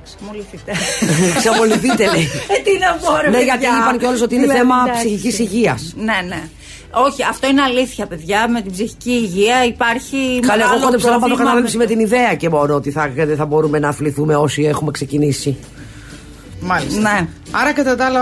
[0.04, 0.72] Ξεμολυθείτε.
[1.40, 2.22] Ξαμολυθείτε, λέει.
[2.58, 3.56] Ε, τι να πω, ρε Ναι, παιδιά.
[3.60, 5.06] γιατί είπαν κιόλας ότι είναι Δηλαδή, θέμα εντάξει.
[5.08, 5.94] ψυχικής υγείας.
[5.98, 6.44] Ναι, ναι.
[7.08, 8.48] Όχι, αυτό είναι αλήθεια, παιδιά.
[8.50, 10.40] Με την ψυχική υγεία υπάρχει.
[10.42, 12.74] Καλά, εγώ μεγάλο κόντεψα να πάω το πρόβλημα καταλάβει με με την ιδέα και μόνο
[12.76, 15.58] ότι θα, δεν θα μπορούμε να αθληθούμε όσοι έχουμε ξεκινήσει.
[16.62, 17.00] Μάλιστα.
[17.02, 17.28] Ναι.
[17.52, 18.22] Άρα, κατά τα άλλα.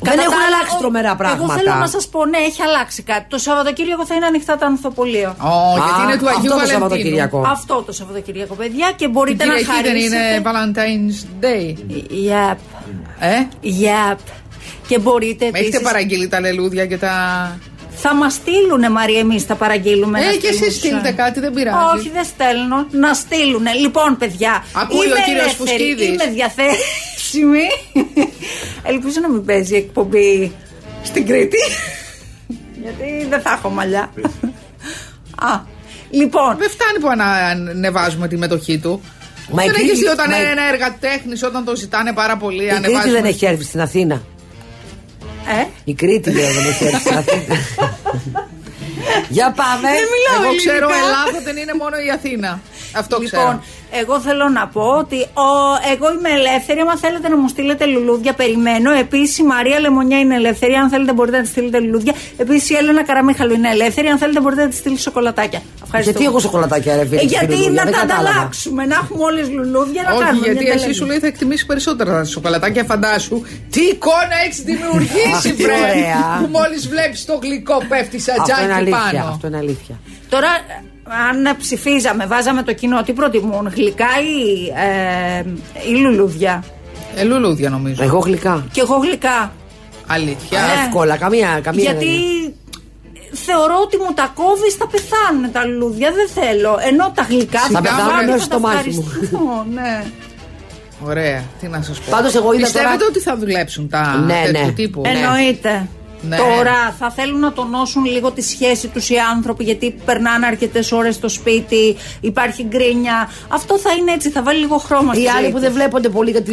[0.00, 1.54] Δεν Κατά έχουν τα άλλα, αλλάξει ο- τρομερά Εγώ πράγματα.
[1.54, 3.24] θέλω να σας πω, ναι, έχει αλλάξει κάτι.
[3.28, 5.28] Το Σαββατοκύριακο θα είναι ανοιχτά τα ανθοπολείο.
[5.28, 6.68] Ω, γιατί Α, είναι του Αγίου αυτό το Βαλεντίνου.
[6.80, 7.44] Σαββατοκύριακο.
[7.46, 10.16] Αυτό το Σαββατοκύριακο, παιδιά, και Την μπορείτε να Κυριακή δεν χαρίσετε.
[10.34, 11.66] είναι Valentine's Day.
[12.30, 12.56] Yep.
[13.18, 14.16] Ε, Yep.
[14.88, 15.80] Και μπορείτε έχετε επίσης...
[15.82, 17.12] παραγγείλει τα λελούδια και τα.
[17.98, 20.20] Θα μας στείλουνε, Μαρία, εμείς θα παραγγείλουμε.
[20.20, 21.76] Ε, να και στείλουν εσείς στους- στείλτε κάτι, δεν πειράζει.
[21.98, 22.86] Όχι, δεν στέλνω.
[22.90, 23.72] Να στείλουνε.
[23.72, 24.64] Λοιπόν, παιδιά.
[24.72, 26.06] Ακούει είμαι ο κύριος ελεύθερη, Φουσκίδης.
[26.08, 27.66] Είμαι διαθέσιμη.
[28.92, 30.52] Ελπίζω να μην παίζει η εκπομπή
[31.02, 31.56] στην Κρήτη.
[32.82, 34.12] Γιατί δεν θα έχω μαλλιά.
[35.50, 35.60] Α,
[36.10, 36.56] λοιπόν.
[36.58, 39.00] Δεν φτάνει που ανα- ανεβάζουμε τη μετοχή του.
[39.50, 42.12] Μα η δεν Κρήτη- έχει δει όταν μα η- είναι ένα εργατέχνης, όταν το ζητάνε
[42.12, 42.62] πάρα πολύ.
[42.64, 43.12] Η Κρήτη ανεβάζουμε.
[43.12, 44.22] δεν έχει έρθει στην Αθήνα.
[45.60, 47.54] Ε, Η Κρήτη λέω δεν έχει έρθει στην Αθήνα.
[49.28, 49.88] Για πάμε.
[49.98, 51.06] Δεν μιλάω Εγώ ξέρω ελληνικά.
[51.06, 52.60] Ελλάδα δεν είναι μόνο η Αθήνα.
[53.00, 53.62] Αυτό Λοιπόν, ξέρω.
[54.02, 55.48] εγώ θέλω να πω ότι ο,
[55.92, 56.80] εγώ είμαι ελεύθερη.
[56.80, 58.90] Αν θέλετε να μου στείλετε λουλούδια, περιμένω.
[58.92, 60.74] Επίσης, η Μαρία Λεμονιά είναι ελεύθερη.
[60.74, 62.14] Αν θέλετε, μπορείτε να τη στείλετε λουλούδια.
[62.36, 64.06] Επίσης, η Έλενα Καραμίχαλου είναι ελεύθερη.
[64.08, 65.62] Αν θέλετε, μπορείτε να τη στείλετε σοκολατάκια.
[65.88, 66.10] Ευχαριστώ.
[66.12, 67.16] Γιατί έχω σοκολατάκια, ρε φίλε.
[67.16, 68.28] Ε, στη γιατί λουλούδια, να δεν τα κατάλαβα.
[68.30, 70.46] ανταλλάξουμε, να έχουμε όλες λουλούδια να Όχι, κάνουμε.
[70.46, 70.98] γιατί μια εσύ ανταλλαγή.
[70.98, 72.84] σου λέει θα εκτιμήσει περισσότερα τα σοκολατάκια.
[72.84, 73.36] Φαντάσου
[73.70, 75.72] τι εικόνα έχεις δημιουργήσει, Αχ, τι βρε.
[75.72, 76.20] ωραία.
[76.40, 79.12] Που μόλις βλέπεις το γλυκό πέφτει σαν Αυτό είναι τζάκι αλήθεια.
[79.12, 79.30] πάνω.
[79.34, 79.94] Αυτό είναι αλήθεια.
[80.28, 80.48] Τώρα,
[81.30, 84.42] αν ψηφίζαμε, βάζαμε το κοινό, τι προτιμούν, γλυκά ή,
[84.86, 85.42] ε,
[85.90, 86.64] ή λουλούδια;
[87.16, 88.02] Ε, λουλούδια νομίζω.
[88.02, 88.64] Εγώ γλυκά.
[88.72, 89.52] Και εγώ γλυκά.
[90.06, 90.60] Αλήθεια.
[90.60, 90.82] Ναι.
[90.84, 91.82] Εύκολα, καμία, καμία.
[91.82, 92.54] Γιατί δεν είναι.
[93.32, 96.10] Θεωρώ ότι μου τα κόβεις, θα πεθάνουν τα λουλούδια.
[96.12, 96.78] Δεν θέλω.
[96.90, 99.04] Ενώ τα γλυκά Θα πεθάνουν βάλω, έως θα στο τα μάτι μου.
[99.06, 100.04] ευχαριστώ, ναι.
[101.04, 102.06] Ωραία, τι να σας πω.
[102.10, 104.72] Πάντως εγώ είδα Πιστεύετε τώρα- ότι θα δουλέψουν τα Ναι, τέτοιου ναι.
[104.72, 105.88] τύπου; Εννοείται.
[106.20, 106.36] Ναι.
[106.36, 111.14] Τώρα θα θέλουν να τονώσουν λίγο τη σχέση τους οι άνθρωποι γιατί περνάνε αρκετές ώρες
[111.14, 113.28] στο σπίτι, υπάρχει γκρίνια.
[113.48, 115.60] Αυτό θα είναι έτσι, θα βάλει λίγο χρώμα στη Οι άλλοι ζωή που τους.
[115.66, 116.52] δεν βλέπονται πολύ γιατί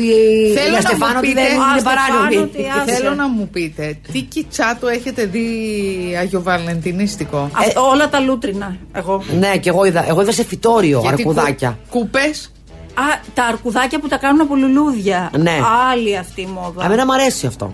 [0.56, 2.48] Θέλω η να Στεφάνο μου ότι πείτε- δεν Α, είναι Στεφάνο, παράνομη.
[2.48, 2.94] τι άσε.
[2.96, 5.48] Θέλω να μου πείτε, τι κιτσάτο έχετε δει
[6.20, 7.50] αγιοβαλεντινίστικο.
[7.54, 8.76] Αυτό, όλα τα λούτρινα.
[8.94, 9.24] Εγώ.
[9.40, 11.78] Ναι, και εγώ είδα, εγώ είδα σε φυτόριο αρκουδάκια.
[11.90, 12.52] Κούπες;
[12.94, 15.32] Α, τα αρκουδάκια που τα κάνουν από λουλούδια.
[15.38, 15.58] Ναι.
[15.92, 16.86] Άλλη αυτή η μόδα.
[16.86, 17.74] Εμένα μου αρέσει αυτό.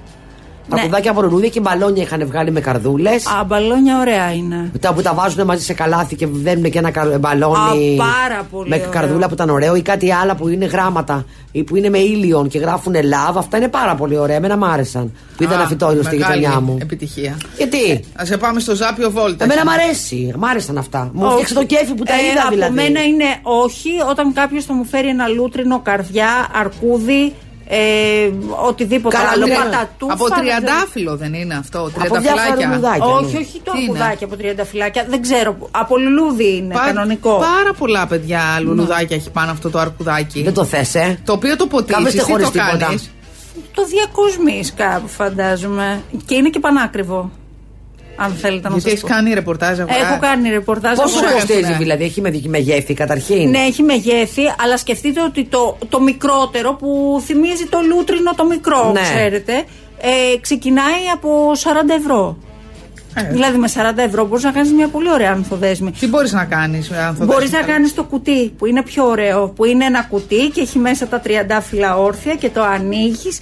[0.73, 0.79] Ναι.
[0.79, 3.25] Αρκουδάκια από λουλούδια και μπαλόνια είχαν βγάλει με καρδούλες.
[3.25, 4.71] Α, μπαλόνια ωραία είναι.
[4.79, 7.97] Τα που τα βάζουν μαζί σε καλάθι και δένουν και ένα καρ- μπαλόνι.
[7.99, 8.89] Α, πάρα πολύ Με ωραίο.
[8.89, 12.47] καρδούλα που ήταν ωραίο ή κάτι άλλα που είναι γράμματα ή που είναι με ήλιον
[12.47, 13.33] και γράφουν love.
[13.37, 14.35] Αυτά είναι πάρα πολύ ωραία.
[14.35, 15.11] Εμένα μ' άρεσαν.
[15.37, 16.77] Που είδα ένα φυτόριο στη γειτονιά μου.
[16.81, 17.37] Επιτυχία.
[17.57, 19.43] Γιατί; Α σε πάμε στο Ζάπιο Βόλτα.
[19.43, 20.33] Εμένα μ' αρέσει.
[20.37, 21.09] Μ' άρεσαν αυτά.
[21.13, 21.31] Μου Όχι.
[21.33, 22.73] φτιάξε το κέφι που τα Ε, είδα από δηλαδή.
[22.73, 27.33] μένα είναι όχι όταν κάποιος θα μου φέρει ένα λούτρινο καρδιά, αρκούδι,
[27.71, 28.29] ε,
[28.67, 29.43] οτιδήποτε Καλά, άλλο.
[29.43, 30.13] τρία- Πατατούφα.
[30.13, 30.41] Από δεν ξέρω.
[30.59, 32.67] τριαντάφυλλο δεν είναι αυτό, διάφορα τριανταφυλάκια.
[32.67, 33.05] λουλουδάκια.
[33.05, 33.39] Όχι, ναι.
[33.39, 35.05] όχι το Τι είναι; αρκουδάκι από τριανταφυλάκια.
[35.09, 35.57] Δεν ξέρω.
[35.71, 37.37] Από λουλούδι είναι Πα- κανονικό.
[37.37, 40.43] Πάρα πολλά παιδιά λουλουδάκια έχει πάνω αυτό το αρκουδάκι.
[40.43, 42.77] Δεν το θες, ε; Το οποίο το ποτίζεις, Κάθεστε τι χωρίς το τίποτα.
[42.77, 43.11] κάνεις.
[43.73, 46.01] Το διακοσμείς κάπου φαντάζομαι.
[46.25, 47.31] Και είναι και πανάκριβο.
[48.21, 49.07] Αν θέλετε να Γιατί σας έχεις πω.
[49.07, 49.97] κάνει ρεπορτάζ αγορά.
[49.97, 50.97] Έχω κάνει ρεπορτάζ.
[50.97, 51.27] Πόσο αγορά.
[51.35, 51.77] έχουν, κοστίζει ναι.
[51.77, 57.21] δηλαδή, έχει με μεγέθη καταρχήν; Ναι, έχει μεγέθη, αλλά σκεφτείτε ότι το, το μικρότερο που
[57.25, 59.01] θυμίζει το λούτρινο το μικρό, Ναι.
[59.01, 59.53] ξέρετε,
[60.01, 62.37] ε, ξεκινάει από 40 ευρώ.
[63.13, 63.23] Ε.
[63.31, 65.91] Δηλαδή με 40 ευρώ μπορείς να κάνεις μια πολύ ωραία ανθοδέσμη.
[65.91, 67.71] Τι μπορείς να κάνεις, αν θα Μπορείς δεις να καλά.
[67.73, 71.19] κάνεις το κουτί που είναι πιο ωραίο, που είναι ένα κουτί και έχει μέσα τα
[71.19, 73.39] τριαντάφυλλα όρθια και το ανοίγεις.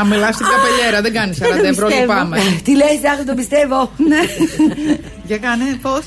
[0.00, 2.12] Α, μιλάς στην καπελιέρα, δεν κάνεις 40 δεν το ευρώ, πιστεύω.
[2.12, 2.38] λυπάμαι.
[2.64, 3.90] Τι λες, άχι το πιστεύω.
[5.26, 5.34] Ναι.
[5.34, 6.04] Για κάνε, πώς;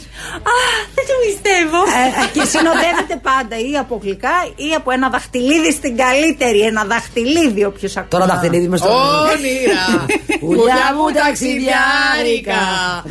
[0.52, 0.54] Α,
[0.96, 1.80] δεν το πιστεύω.
[2.02, 6.60] Ε, και συνοδεύεται πάντα ή από γλυκά ή από ένα δαχτυλίδι στην καλύτερη.
[6.60, 8.10] Ένα δαχτυλίδι, όποιος ακούει.
[8.10, 8.88] Τώρα δαχτυλίδι με στο.
[8.90, 9.86] Όνειρα!
[10.50, 12.62] Ουλιά μου ταξιδιάρικα.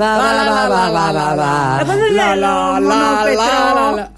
[0.01, 1.53] Βα, βα, βα, βα, βα, βα, βα.
[1.81, 2.53] Εγώ δεν θέλω
[2.89, 4.09] μόνο πετρό.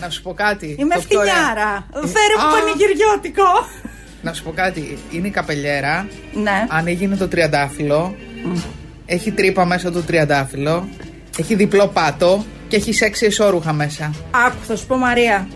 [0.00, 0.76] Να σου πω κάτι.
[0.78, 1.32] Είμαι το πιο ωραίο.
[1.32, 1.86] φτηνιάρα.
[1.92, 2.52] Φέρε μου Α.
[2.54, 3.50] πανηγυριώτικο.
[4.22, 4.98] Να σου πω κάτι.
[5.10, 6.06] Είναι η καπελιέρα.
[6.32, 6.66] Ναι.
[6.68, 8.16] Αν έγινε το τριαντάφυλλο,
[9.06, 10.88] έχει τρύπα μέσα το τριαντάφυλλο,
[11.36, 14.14] έχει διπλό πάτο και έχει σεξι εσώρουχα μέσα.
[14.30, 15.48] Άκου, θα σου πω Μαρία.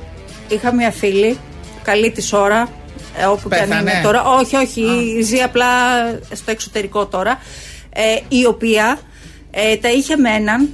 [0.49, 1.39] Είχα μια φίλη,
[1.83, 2.69] καλή της ώρα,
[3.19, 3.91] ε, όπου και αν Πέθανε.
[3.91, 4.23] είναι τώρα.
[4.23, 4.83] Όχι, όχι,
[5.23, 5.67] ζει απλά
[6.33, 7.39] στο εξωτερικό τώρα.
[7.93, 8.99] Ε, η οποία
[9.51, 10.69] ε, τα είχε με έναν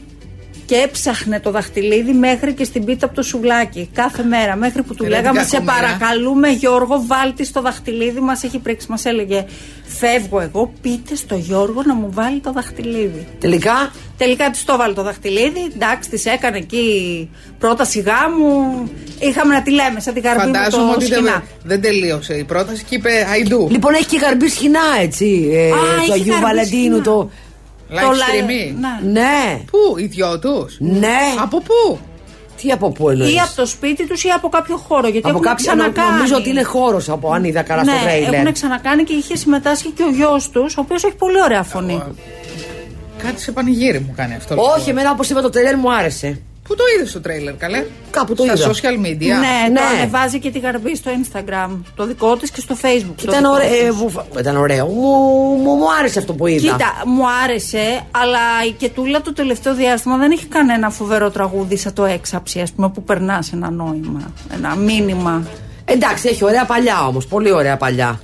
[0.67, 3.91] και έψαχνε το δαχτυλίδι μέχρι και στην πίτα από το σουβλάκι.
[3.95, 4.57] Κάθε μέρα.
[4.57, 5.75] Μέχρι που του Έλα, την λέγαμε: Σε κακομοίρα».
[5.75, 8.21] παρακαλούμε, Γιώργο, βάλτε στο δαχτυλίδι.
[8.21, 8.87] Μας έχει πρίξει.
[8.91, 9.45] Μας έλεγε:
[9.87, 13.27] Φεύγω εγώ, πείτε στο Γιώργο να μου βάλει το δαχτυλίδι.
[13.39, 15.71] Τελικά, Τελικά της το βάλει το δαχτυλίδι.
[15.75, 16.85] Εντάξει, της έκανε εκεί
[17.59, 18.83] πρόταση γάμου.
[19.19, 21.43] Είχαμε να τη λέμε σαν την καρμπή Φαντάζομαι μου το ότι δεν, σκηνά.
[21.65, 23.71] δεν τελείωσε η πρόταση και είπε I do.
[23.71, 25.49] λοιπόν έχει και γαρμπή σχοινά έτσι.
[25.53, 27.03] ε, Α, του έχει Αγίου γαρμπή Βαλεντίνου σχοινά.
[27.03, 27.31] το.
[27.95, 28.75] Live Το streaming.
[28.81, 29.21] Ναι.
[29.21, 30.69] Ναι, Πού, οι δυο του.
[30.79, 31.19] ναι.
[31.43, 31.99] Από πού;
[32.63, 35.09] Τι από πού εννοείς; Ή από το σπίτι τους ή από κάποιο χώρο.
[35.09, 36.11] Γιατί Από έχουν κάποιο ξανακάνει.
[36.13, 38.35] Νομίζω ότι είναι χώρος από αν είδα καλά ναι, στο τρέιλερ.
[38.35, 42.03] έχουν ξανακάνει και είχε συμμετάσχει και ο γιος τους, ο οποίος έχει πολύ ωραία φωνή.
[43.23, 44.55] Κάτι σε πανηγύρι μου κάνει αυτό.
[44.55, 44.89] Όχι, λοιπόν.
[44.91, 46.41] εμένα όπως είπα το τρέιλερ μου άρεσε.
[46.69, 48.71] Πού το είδες το τρέιλερ, καλέ; Κάπου το Στα είδα.
[48.71, 49.19] social media.
[49.27, 49.79] Ναι, Ναι.
[49.81, 51.71] το ανεβάζει και τη γαρμπή στο Instagram.
[51.97, 53.13] Το δικό της και στο Facebook.
[53.17, 53.79] Και το ήταν, δικό ωραίο, της.
[53.81, 54.87] ε, μου φα- ήταν ωραίο.
[54.87, 55.01] Μου,
[55.63, 56.61] μου, μου άρεσε αυτό που είδα.
[56.73, 61.93] Κοίτα, μου άρεσε, αλλά η Κετούλα το τελευταίο διάστημα δεν έχει κανένα φοβερό τραγούδι σαν
[61.93, 65.47] το έξαψη, ας πούμε, που περνάς ένα νόημα, ένα μήνυμα.
[65.85, 67.27] Εντάξει, έχει ωραία παλιά όμως.
[67.27, 68.21] Πολύ ωραία παλιά.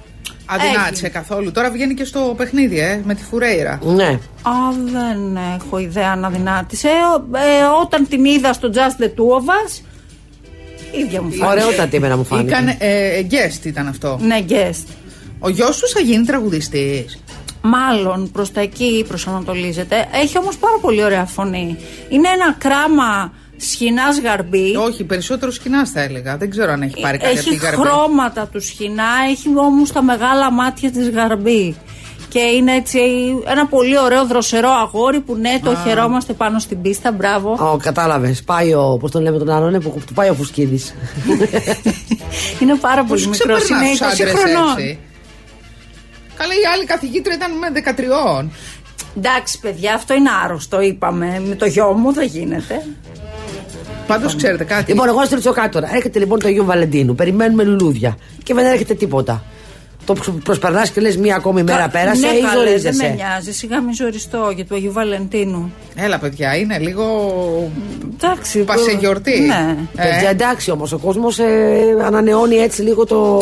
[0.53, 1.51] Αδυνάτησε καθόλου.
[1.51, 3.81] Τώρα βγαίνει και στο παιχνίδι, ε, με τη Φουρέιρα.
[3.85, 4.19] Ναι.
[4.43, 4.53] Α,
[4.93, 6.89] δεν έχω ιδέα να δυνάτησε.
[6.89, 9.83] Ε, όταν την είδα στο Just the Two of Us,
[11.01, 11.65] ίδια μου φάνηκε.
[11.65, 12.49] Ωραιότατη εμένα μου φάνηκε.
[12.53, 14.19] Έκανε, ε, guest ήταν αυτό.
[14.23, 14.87] Ναι, guest.
[15.39, 17.23] Ο γιος του θα γίνει τραγουδιστής;
[17.63, 20.09] Μάλλον προς τα εκεί προσανατολίζεται.
[20.13, 21.77] Έχει όμως πάρα πολύ ωραία φωνή.
[22.09, 24.77] Είναι ένα κράμα σχοινάς γαρμπή.
[24.77, 26.37] Όχι, περισσότερο σκηνά θα έλεγα.
[26.37, 27.83] Δεν ξέρω αν έχει πάρει κάποια Έχει τη γαρμπή.
[27.83, 31.77] χρώματα του σχοινά, έχει όμως τα μεγάλα μάτια της γαρμπή.
[32.29, 32.99] Και είναι έτσι
[33.46, 37.12] ένα πολύ ωραίο δροσερό αγόρι που ναι, το χαιρόμαστε πάνω στην πίστα.
[37.12, 37.53] Μπράβο.
[37.73, 38.42] Ω, κατάλαβες.
[38.42, 38.96] Πάει ο.
[39.01, 40.94] Πώς τον λέμε τον άλλον, ναι, που του πάει ο Φουσκίδης.
[42.61, 43.62] είναι πάρα πολύ Πώς μικρός.
[43.62, 44.70] ξεπερνάς Είναι τους 20 άντρες χρονών.
[44.79, 44.99] έτσι;
[46.37, 47.68] Καλά, η άλλη καθηγήτρια ήταν με
[48.42, 48.49] 13.
[49.16, 51.42] Εντάξει, παιδιά, αυτό είναι άρρωστο, είπαμε.
[51.49, 52.87] Με το γιο μου δεν γίνεται.
[54.11, 54.92] Πάντως ξέρετε κάτι.
[54.92, 55.94] Λοιπόν, εγώ να στείλω κάτι τώρα.
[55.94, 57.14] Έρχεται λοιπόν το Αγίου Βαλεντίνου.
[57.14, 58.16] Περιμένουμε λουλούδια.
[58.42, 59.44] Και δεν έρχεται τίποτα.
[60.05, 63.15] Το προσπερνάς και λες μία ακόμη μέρα πέρασε ναι, ή καλέ, δεν με ζορίζεσαι.
[63.17, 63.53] νοιάζει.
[63.53, 65.73] Σιγά μην ζοριστώ για του Αγίου Βαλεντίνου.
[65.95, 67.05] Έλα, παιδιά, είναι λίγο.
[68.15, 68.59] Εντάξει.
[68.59, 69.41] Πασέ γιορτή.
[69.41, 69.77] Ναι.
[69.97, 73.37] Ε; Παιδιά, εντάξει όμως, ο κόσμος ε, ανανεώνει έτσι λίγο το.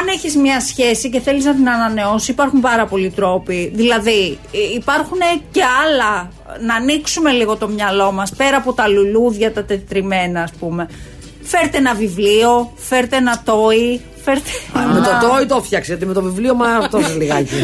[0.00, 3.72] Αν έχεις μια σχέση και θέλεις να την ανανεώσεις, υπάρχουν πάρα πολλοί τρόποι.
[3.74, 5.18] Δηλαδή, ε, υπάρχουν
[5.50, 6.30] και άλλα.
[6.66, 10.88] Να ανοίξουμε λίγο το μυαλό μας πέρα από τα λουλούδια, τα τετριμένα, ας πούμε.
[11.46, 14.50] Φέρτε ένα βιβλίο, φέρτε ένα τόι, φέρτε.
[14.74, 17.54] Με ένα- το τόι το φτιάξε, γιατί με το βιβλίο μα αυτός λιγάκι.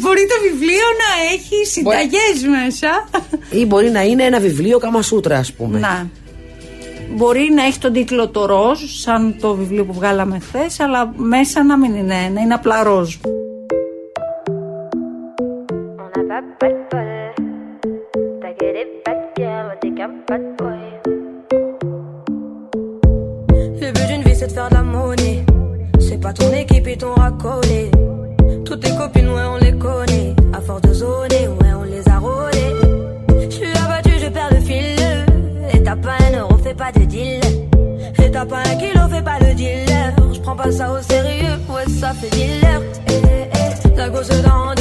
[0.00, 3.08] Μπορεί το βιβλίο να έχει συνταγές μέσα.
[3.50, 5.78] ή μπορεί να είναι ένα βιβλίο καμασούτρα, ας πούμε.
[5.78, 6.08] Να.
[7.14, 11.64] Μπορεί να έχει τον τίτλο το ροζ, σαν το βιβλίο που βγάλαμε χθες, αλλά μέσα
[11.64, 13.16] να μην είναι, να είναι απλά ροζ.
[26.10, 27.88] C'est pas ton équipe, ils t'ont racolé.
[28.64, 30.34] Toutes tes copines, ouais, on les connaît.
[30.52, 32.74] À force de zoner, ouais, on les a rôlées.
[33.48, 34.98] J'suis abattu, je perds le fil.
[35.72, 37.40] Et t'as pas un euro, fais pas de deal.
[38.18, 40.12] Et t'as pas un kilo, fais pas le dealer.
[40.32, 42.82] J'prends pas ça au sérieux, ouais, ça fait dealer.
[43.06, 43.12] Eh.
[43.12, 43.48] eh,
[43.84, 43.96] eh.
[43.96, 44.74] La gosse dans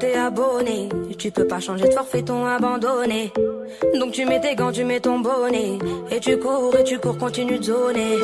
[0.00, 0.88] t'es abonné.
[1.18, 3.32] Tu peux pas changer de forfait, ton abandonné.
[3.98, 5.78] Donc tu mets tes gants, tu mets ton bonnet.
[6.10, 8.16] Et tu cours, et tu cours, continue de zoner.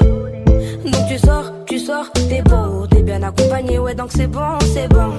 [0.85, 4.89] Donc tu sors, tu sors, t'es beau, t'es bien accompagné, ouais, donc c'est bon, c'est
[4.89, 5.13] bon.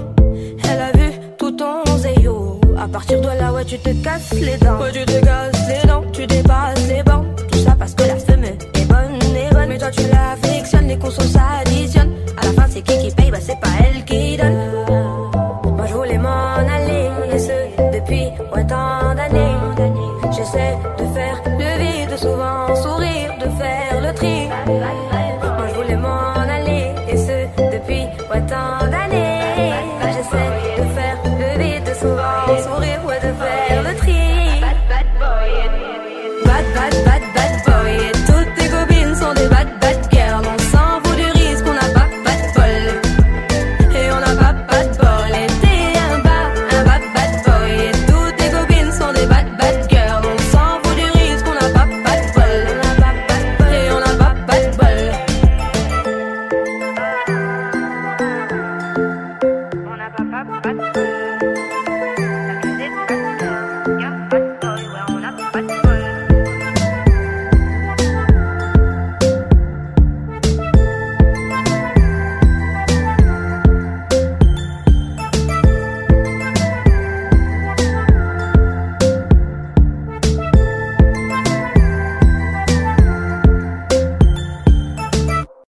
[0.69, 2.59] Elle a vu tout ton zéyo.
[2.77, 4.79] À partir de là, ouais, tu te casses les dents.
[4.79, 7.25] Ouais, tu te casses les dents, tu dépasses les bancs.
[7.51, 9.69] Tout ça parce que la femme est bonne, est bonne.
[9.69, 12.13] Mais toi, tu l'affectionnes, les consos s'additionnent.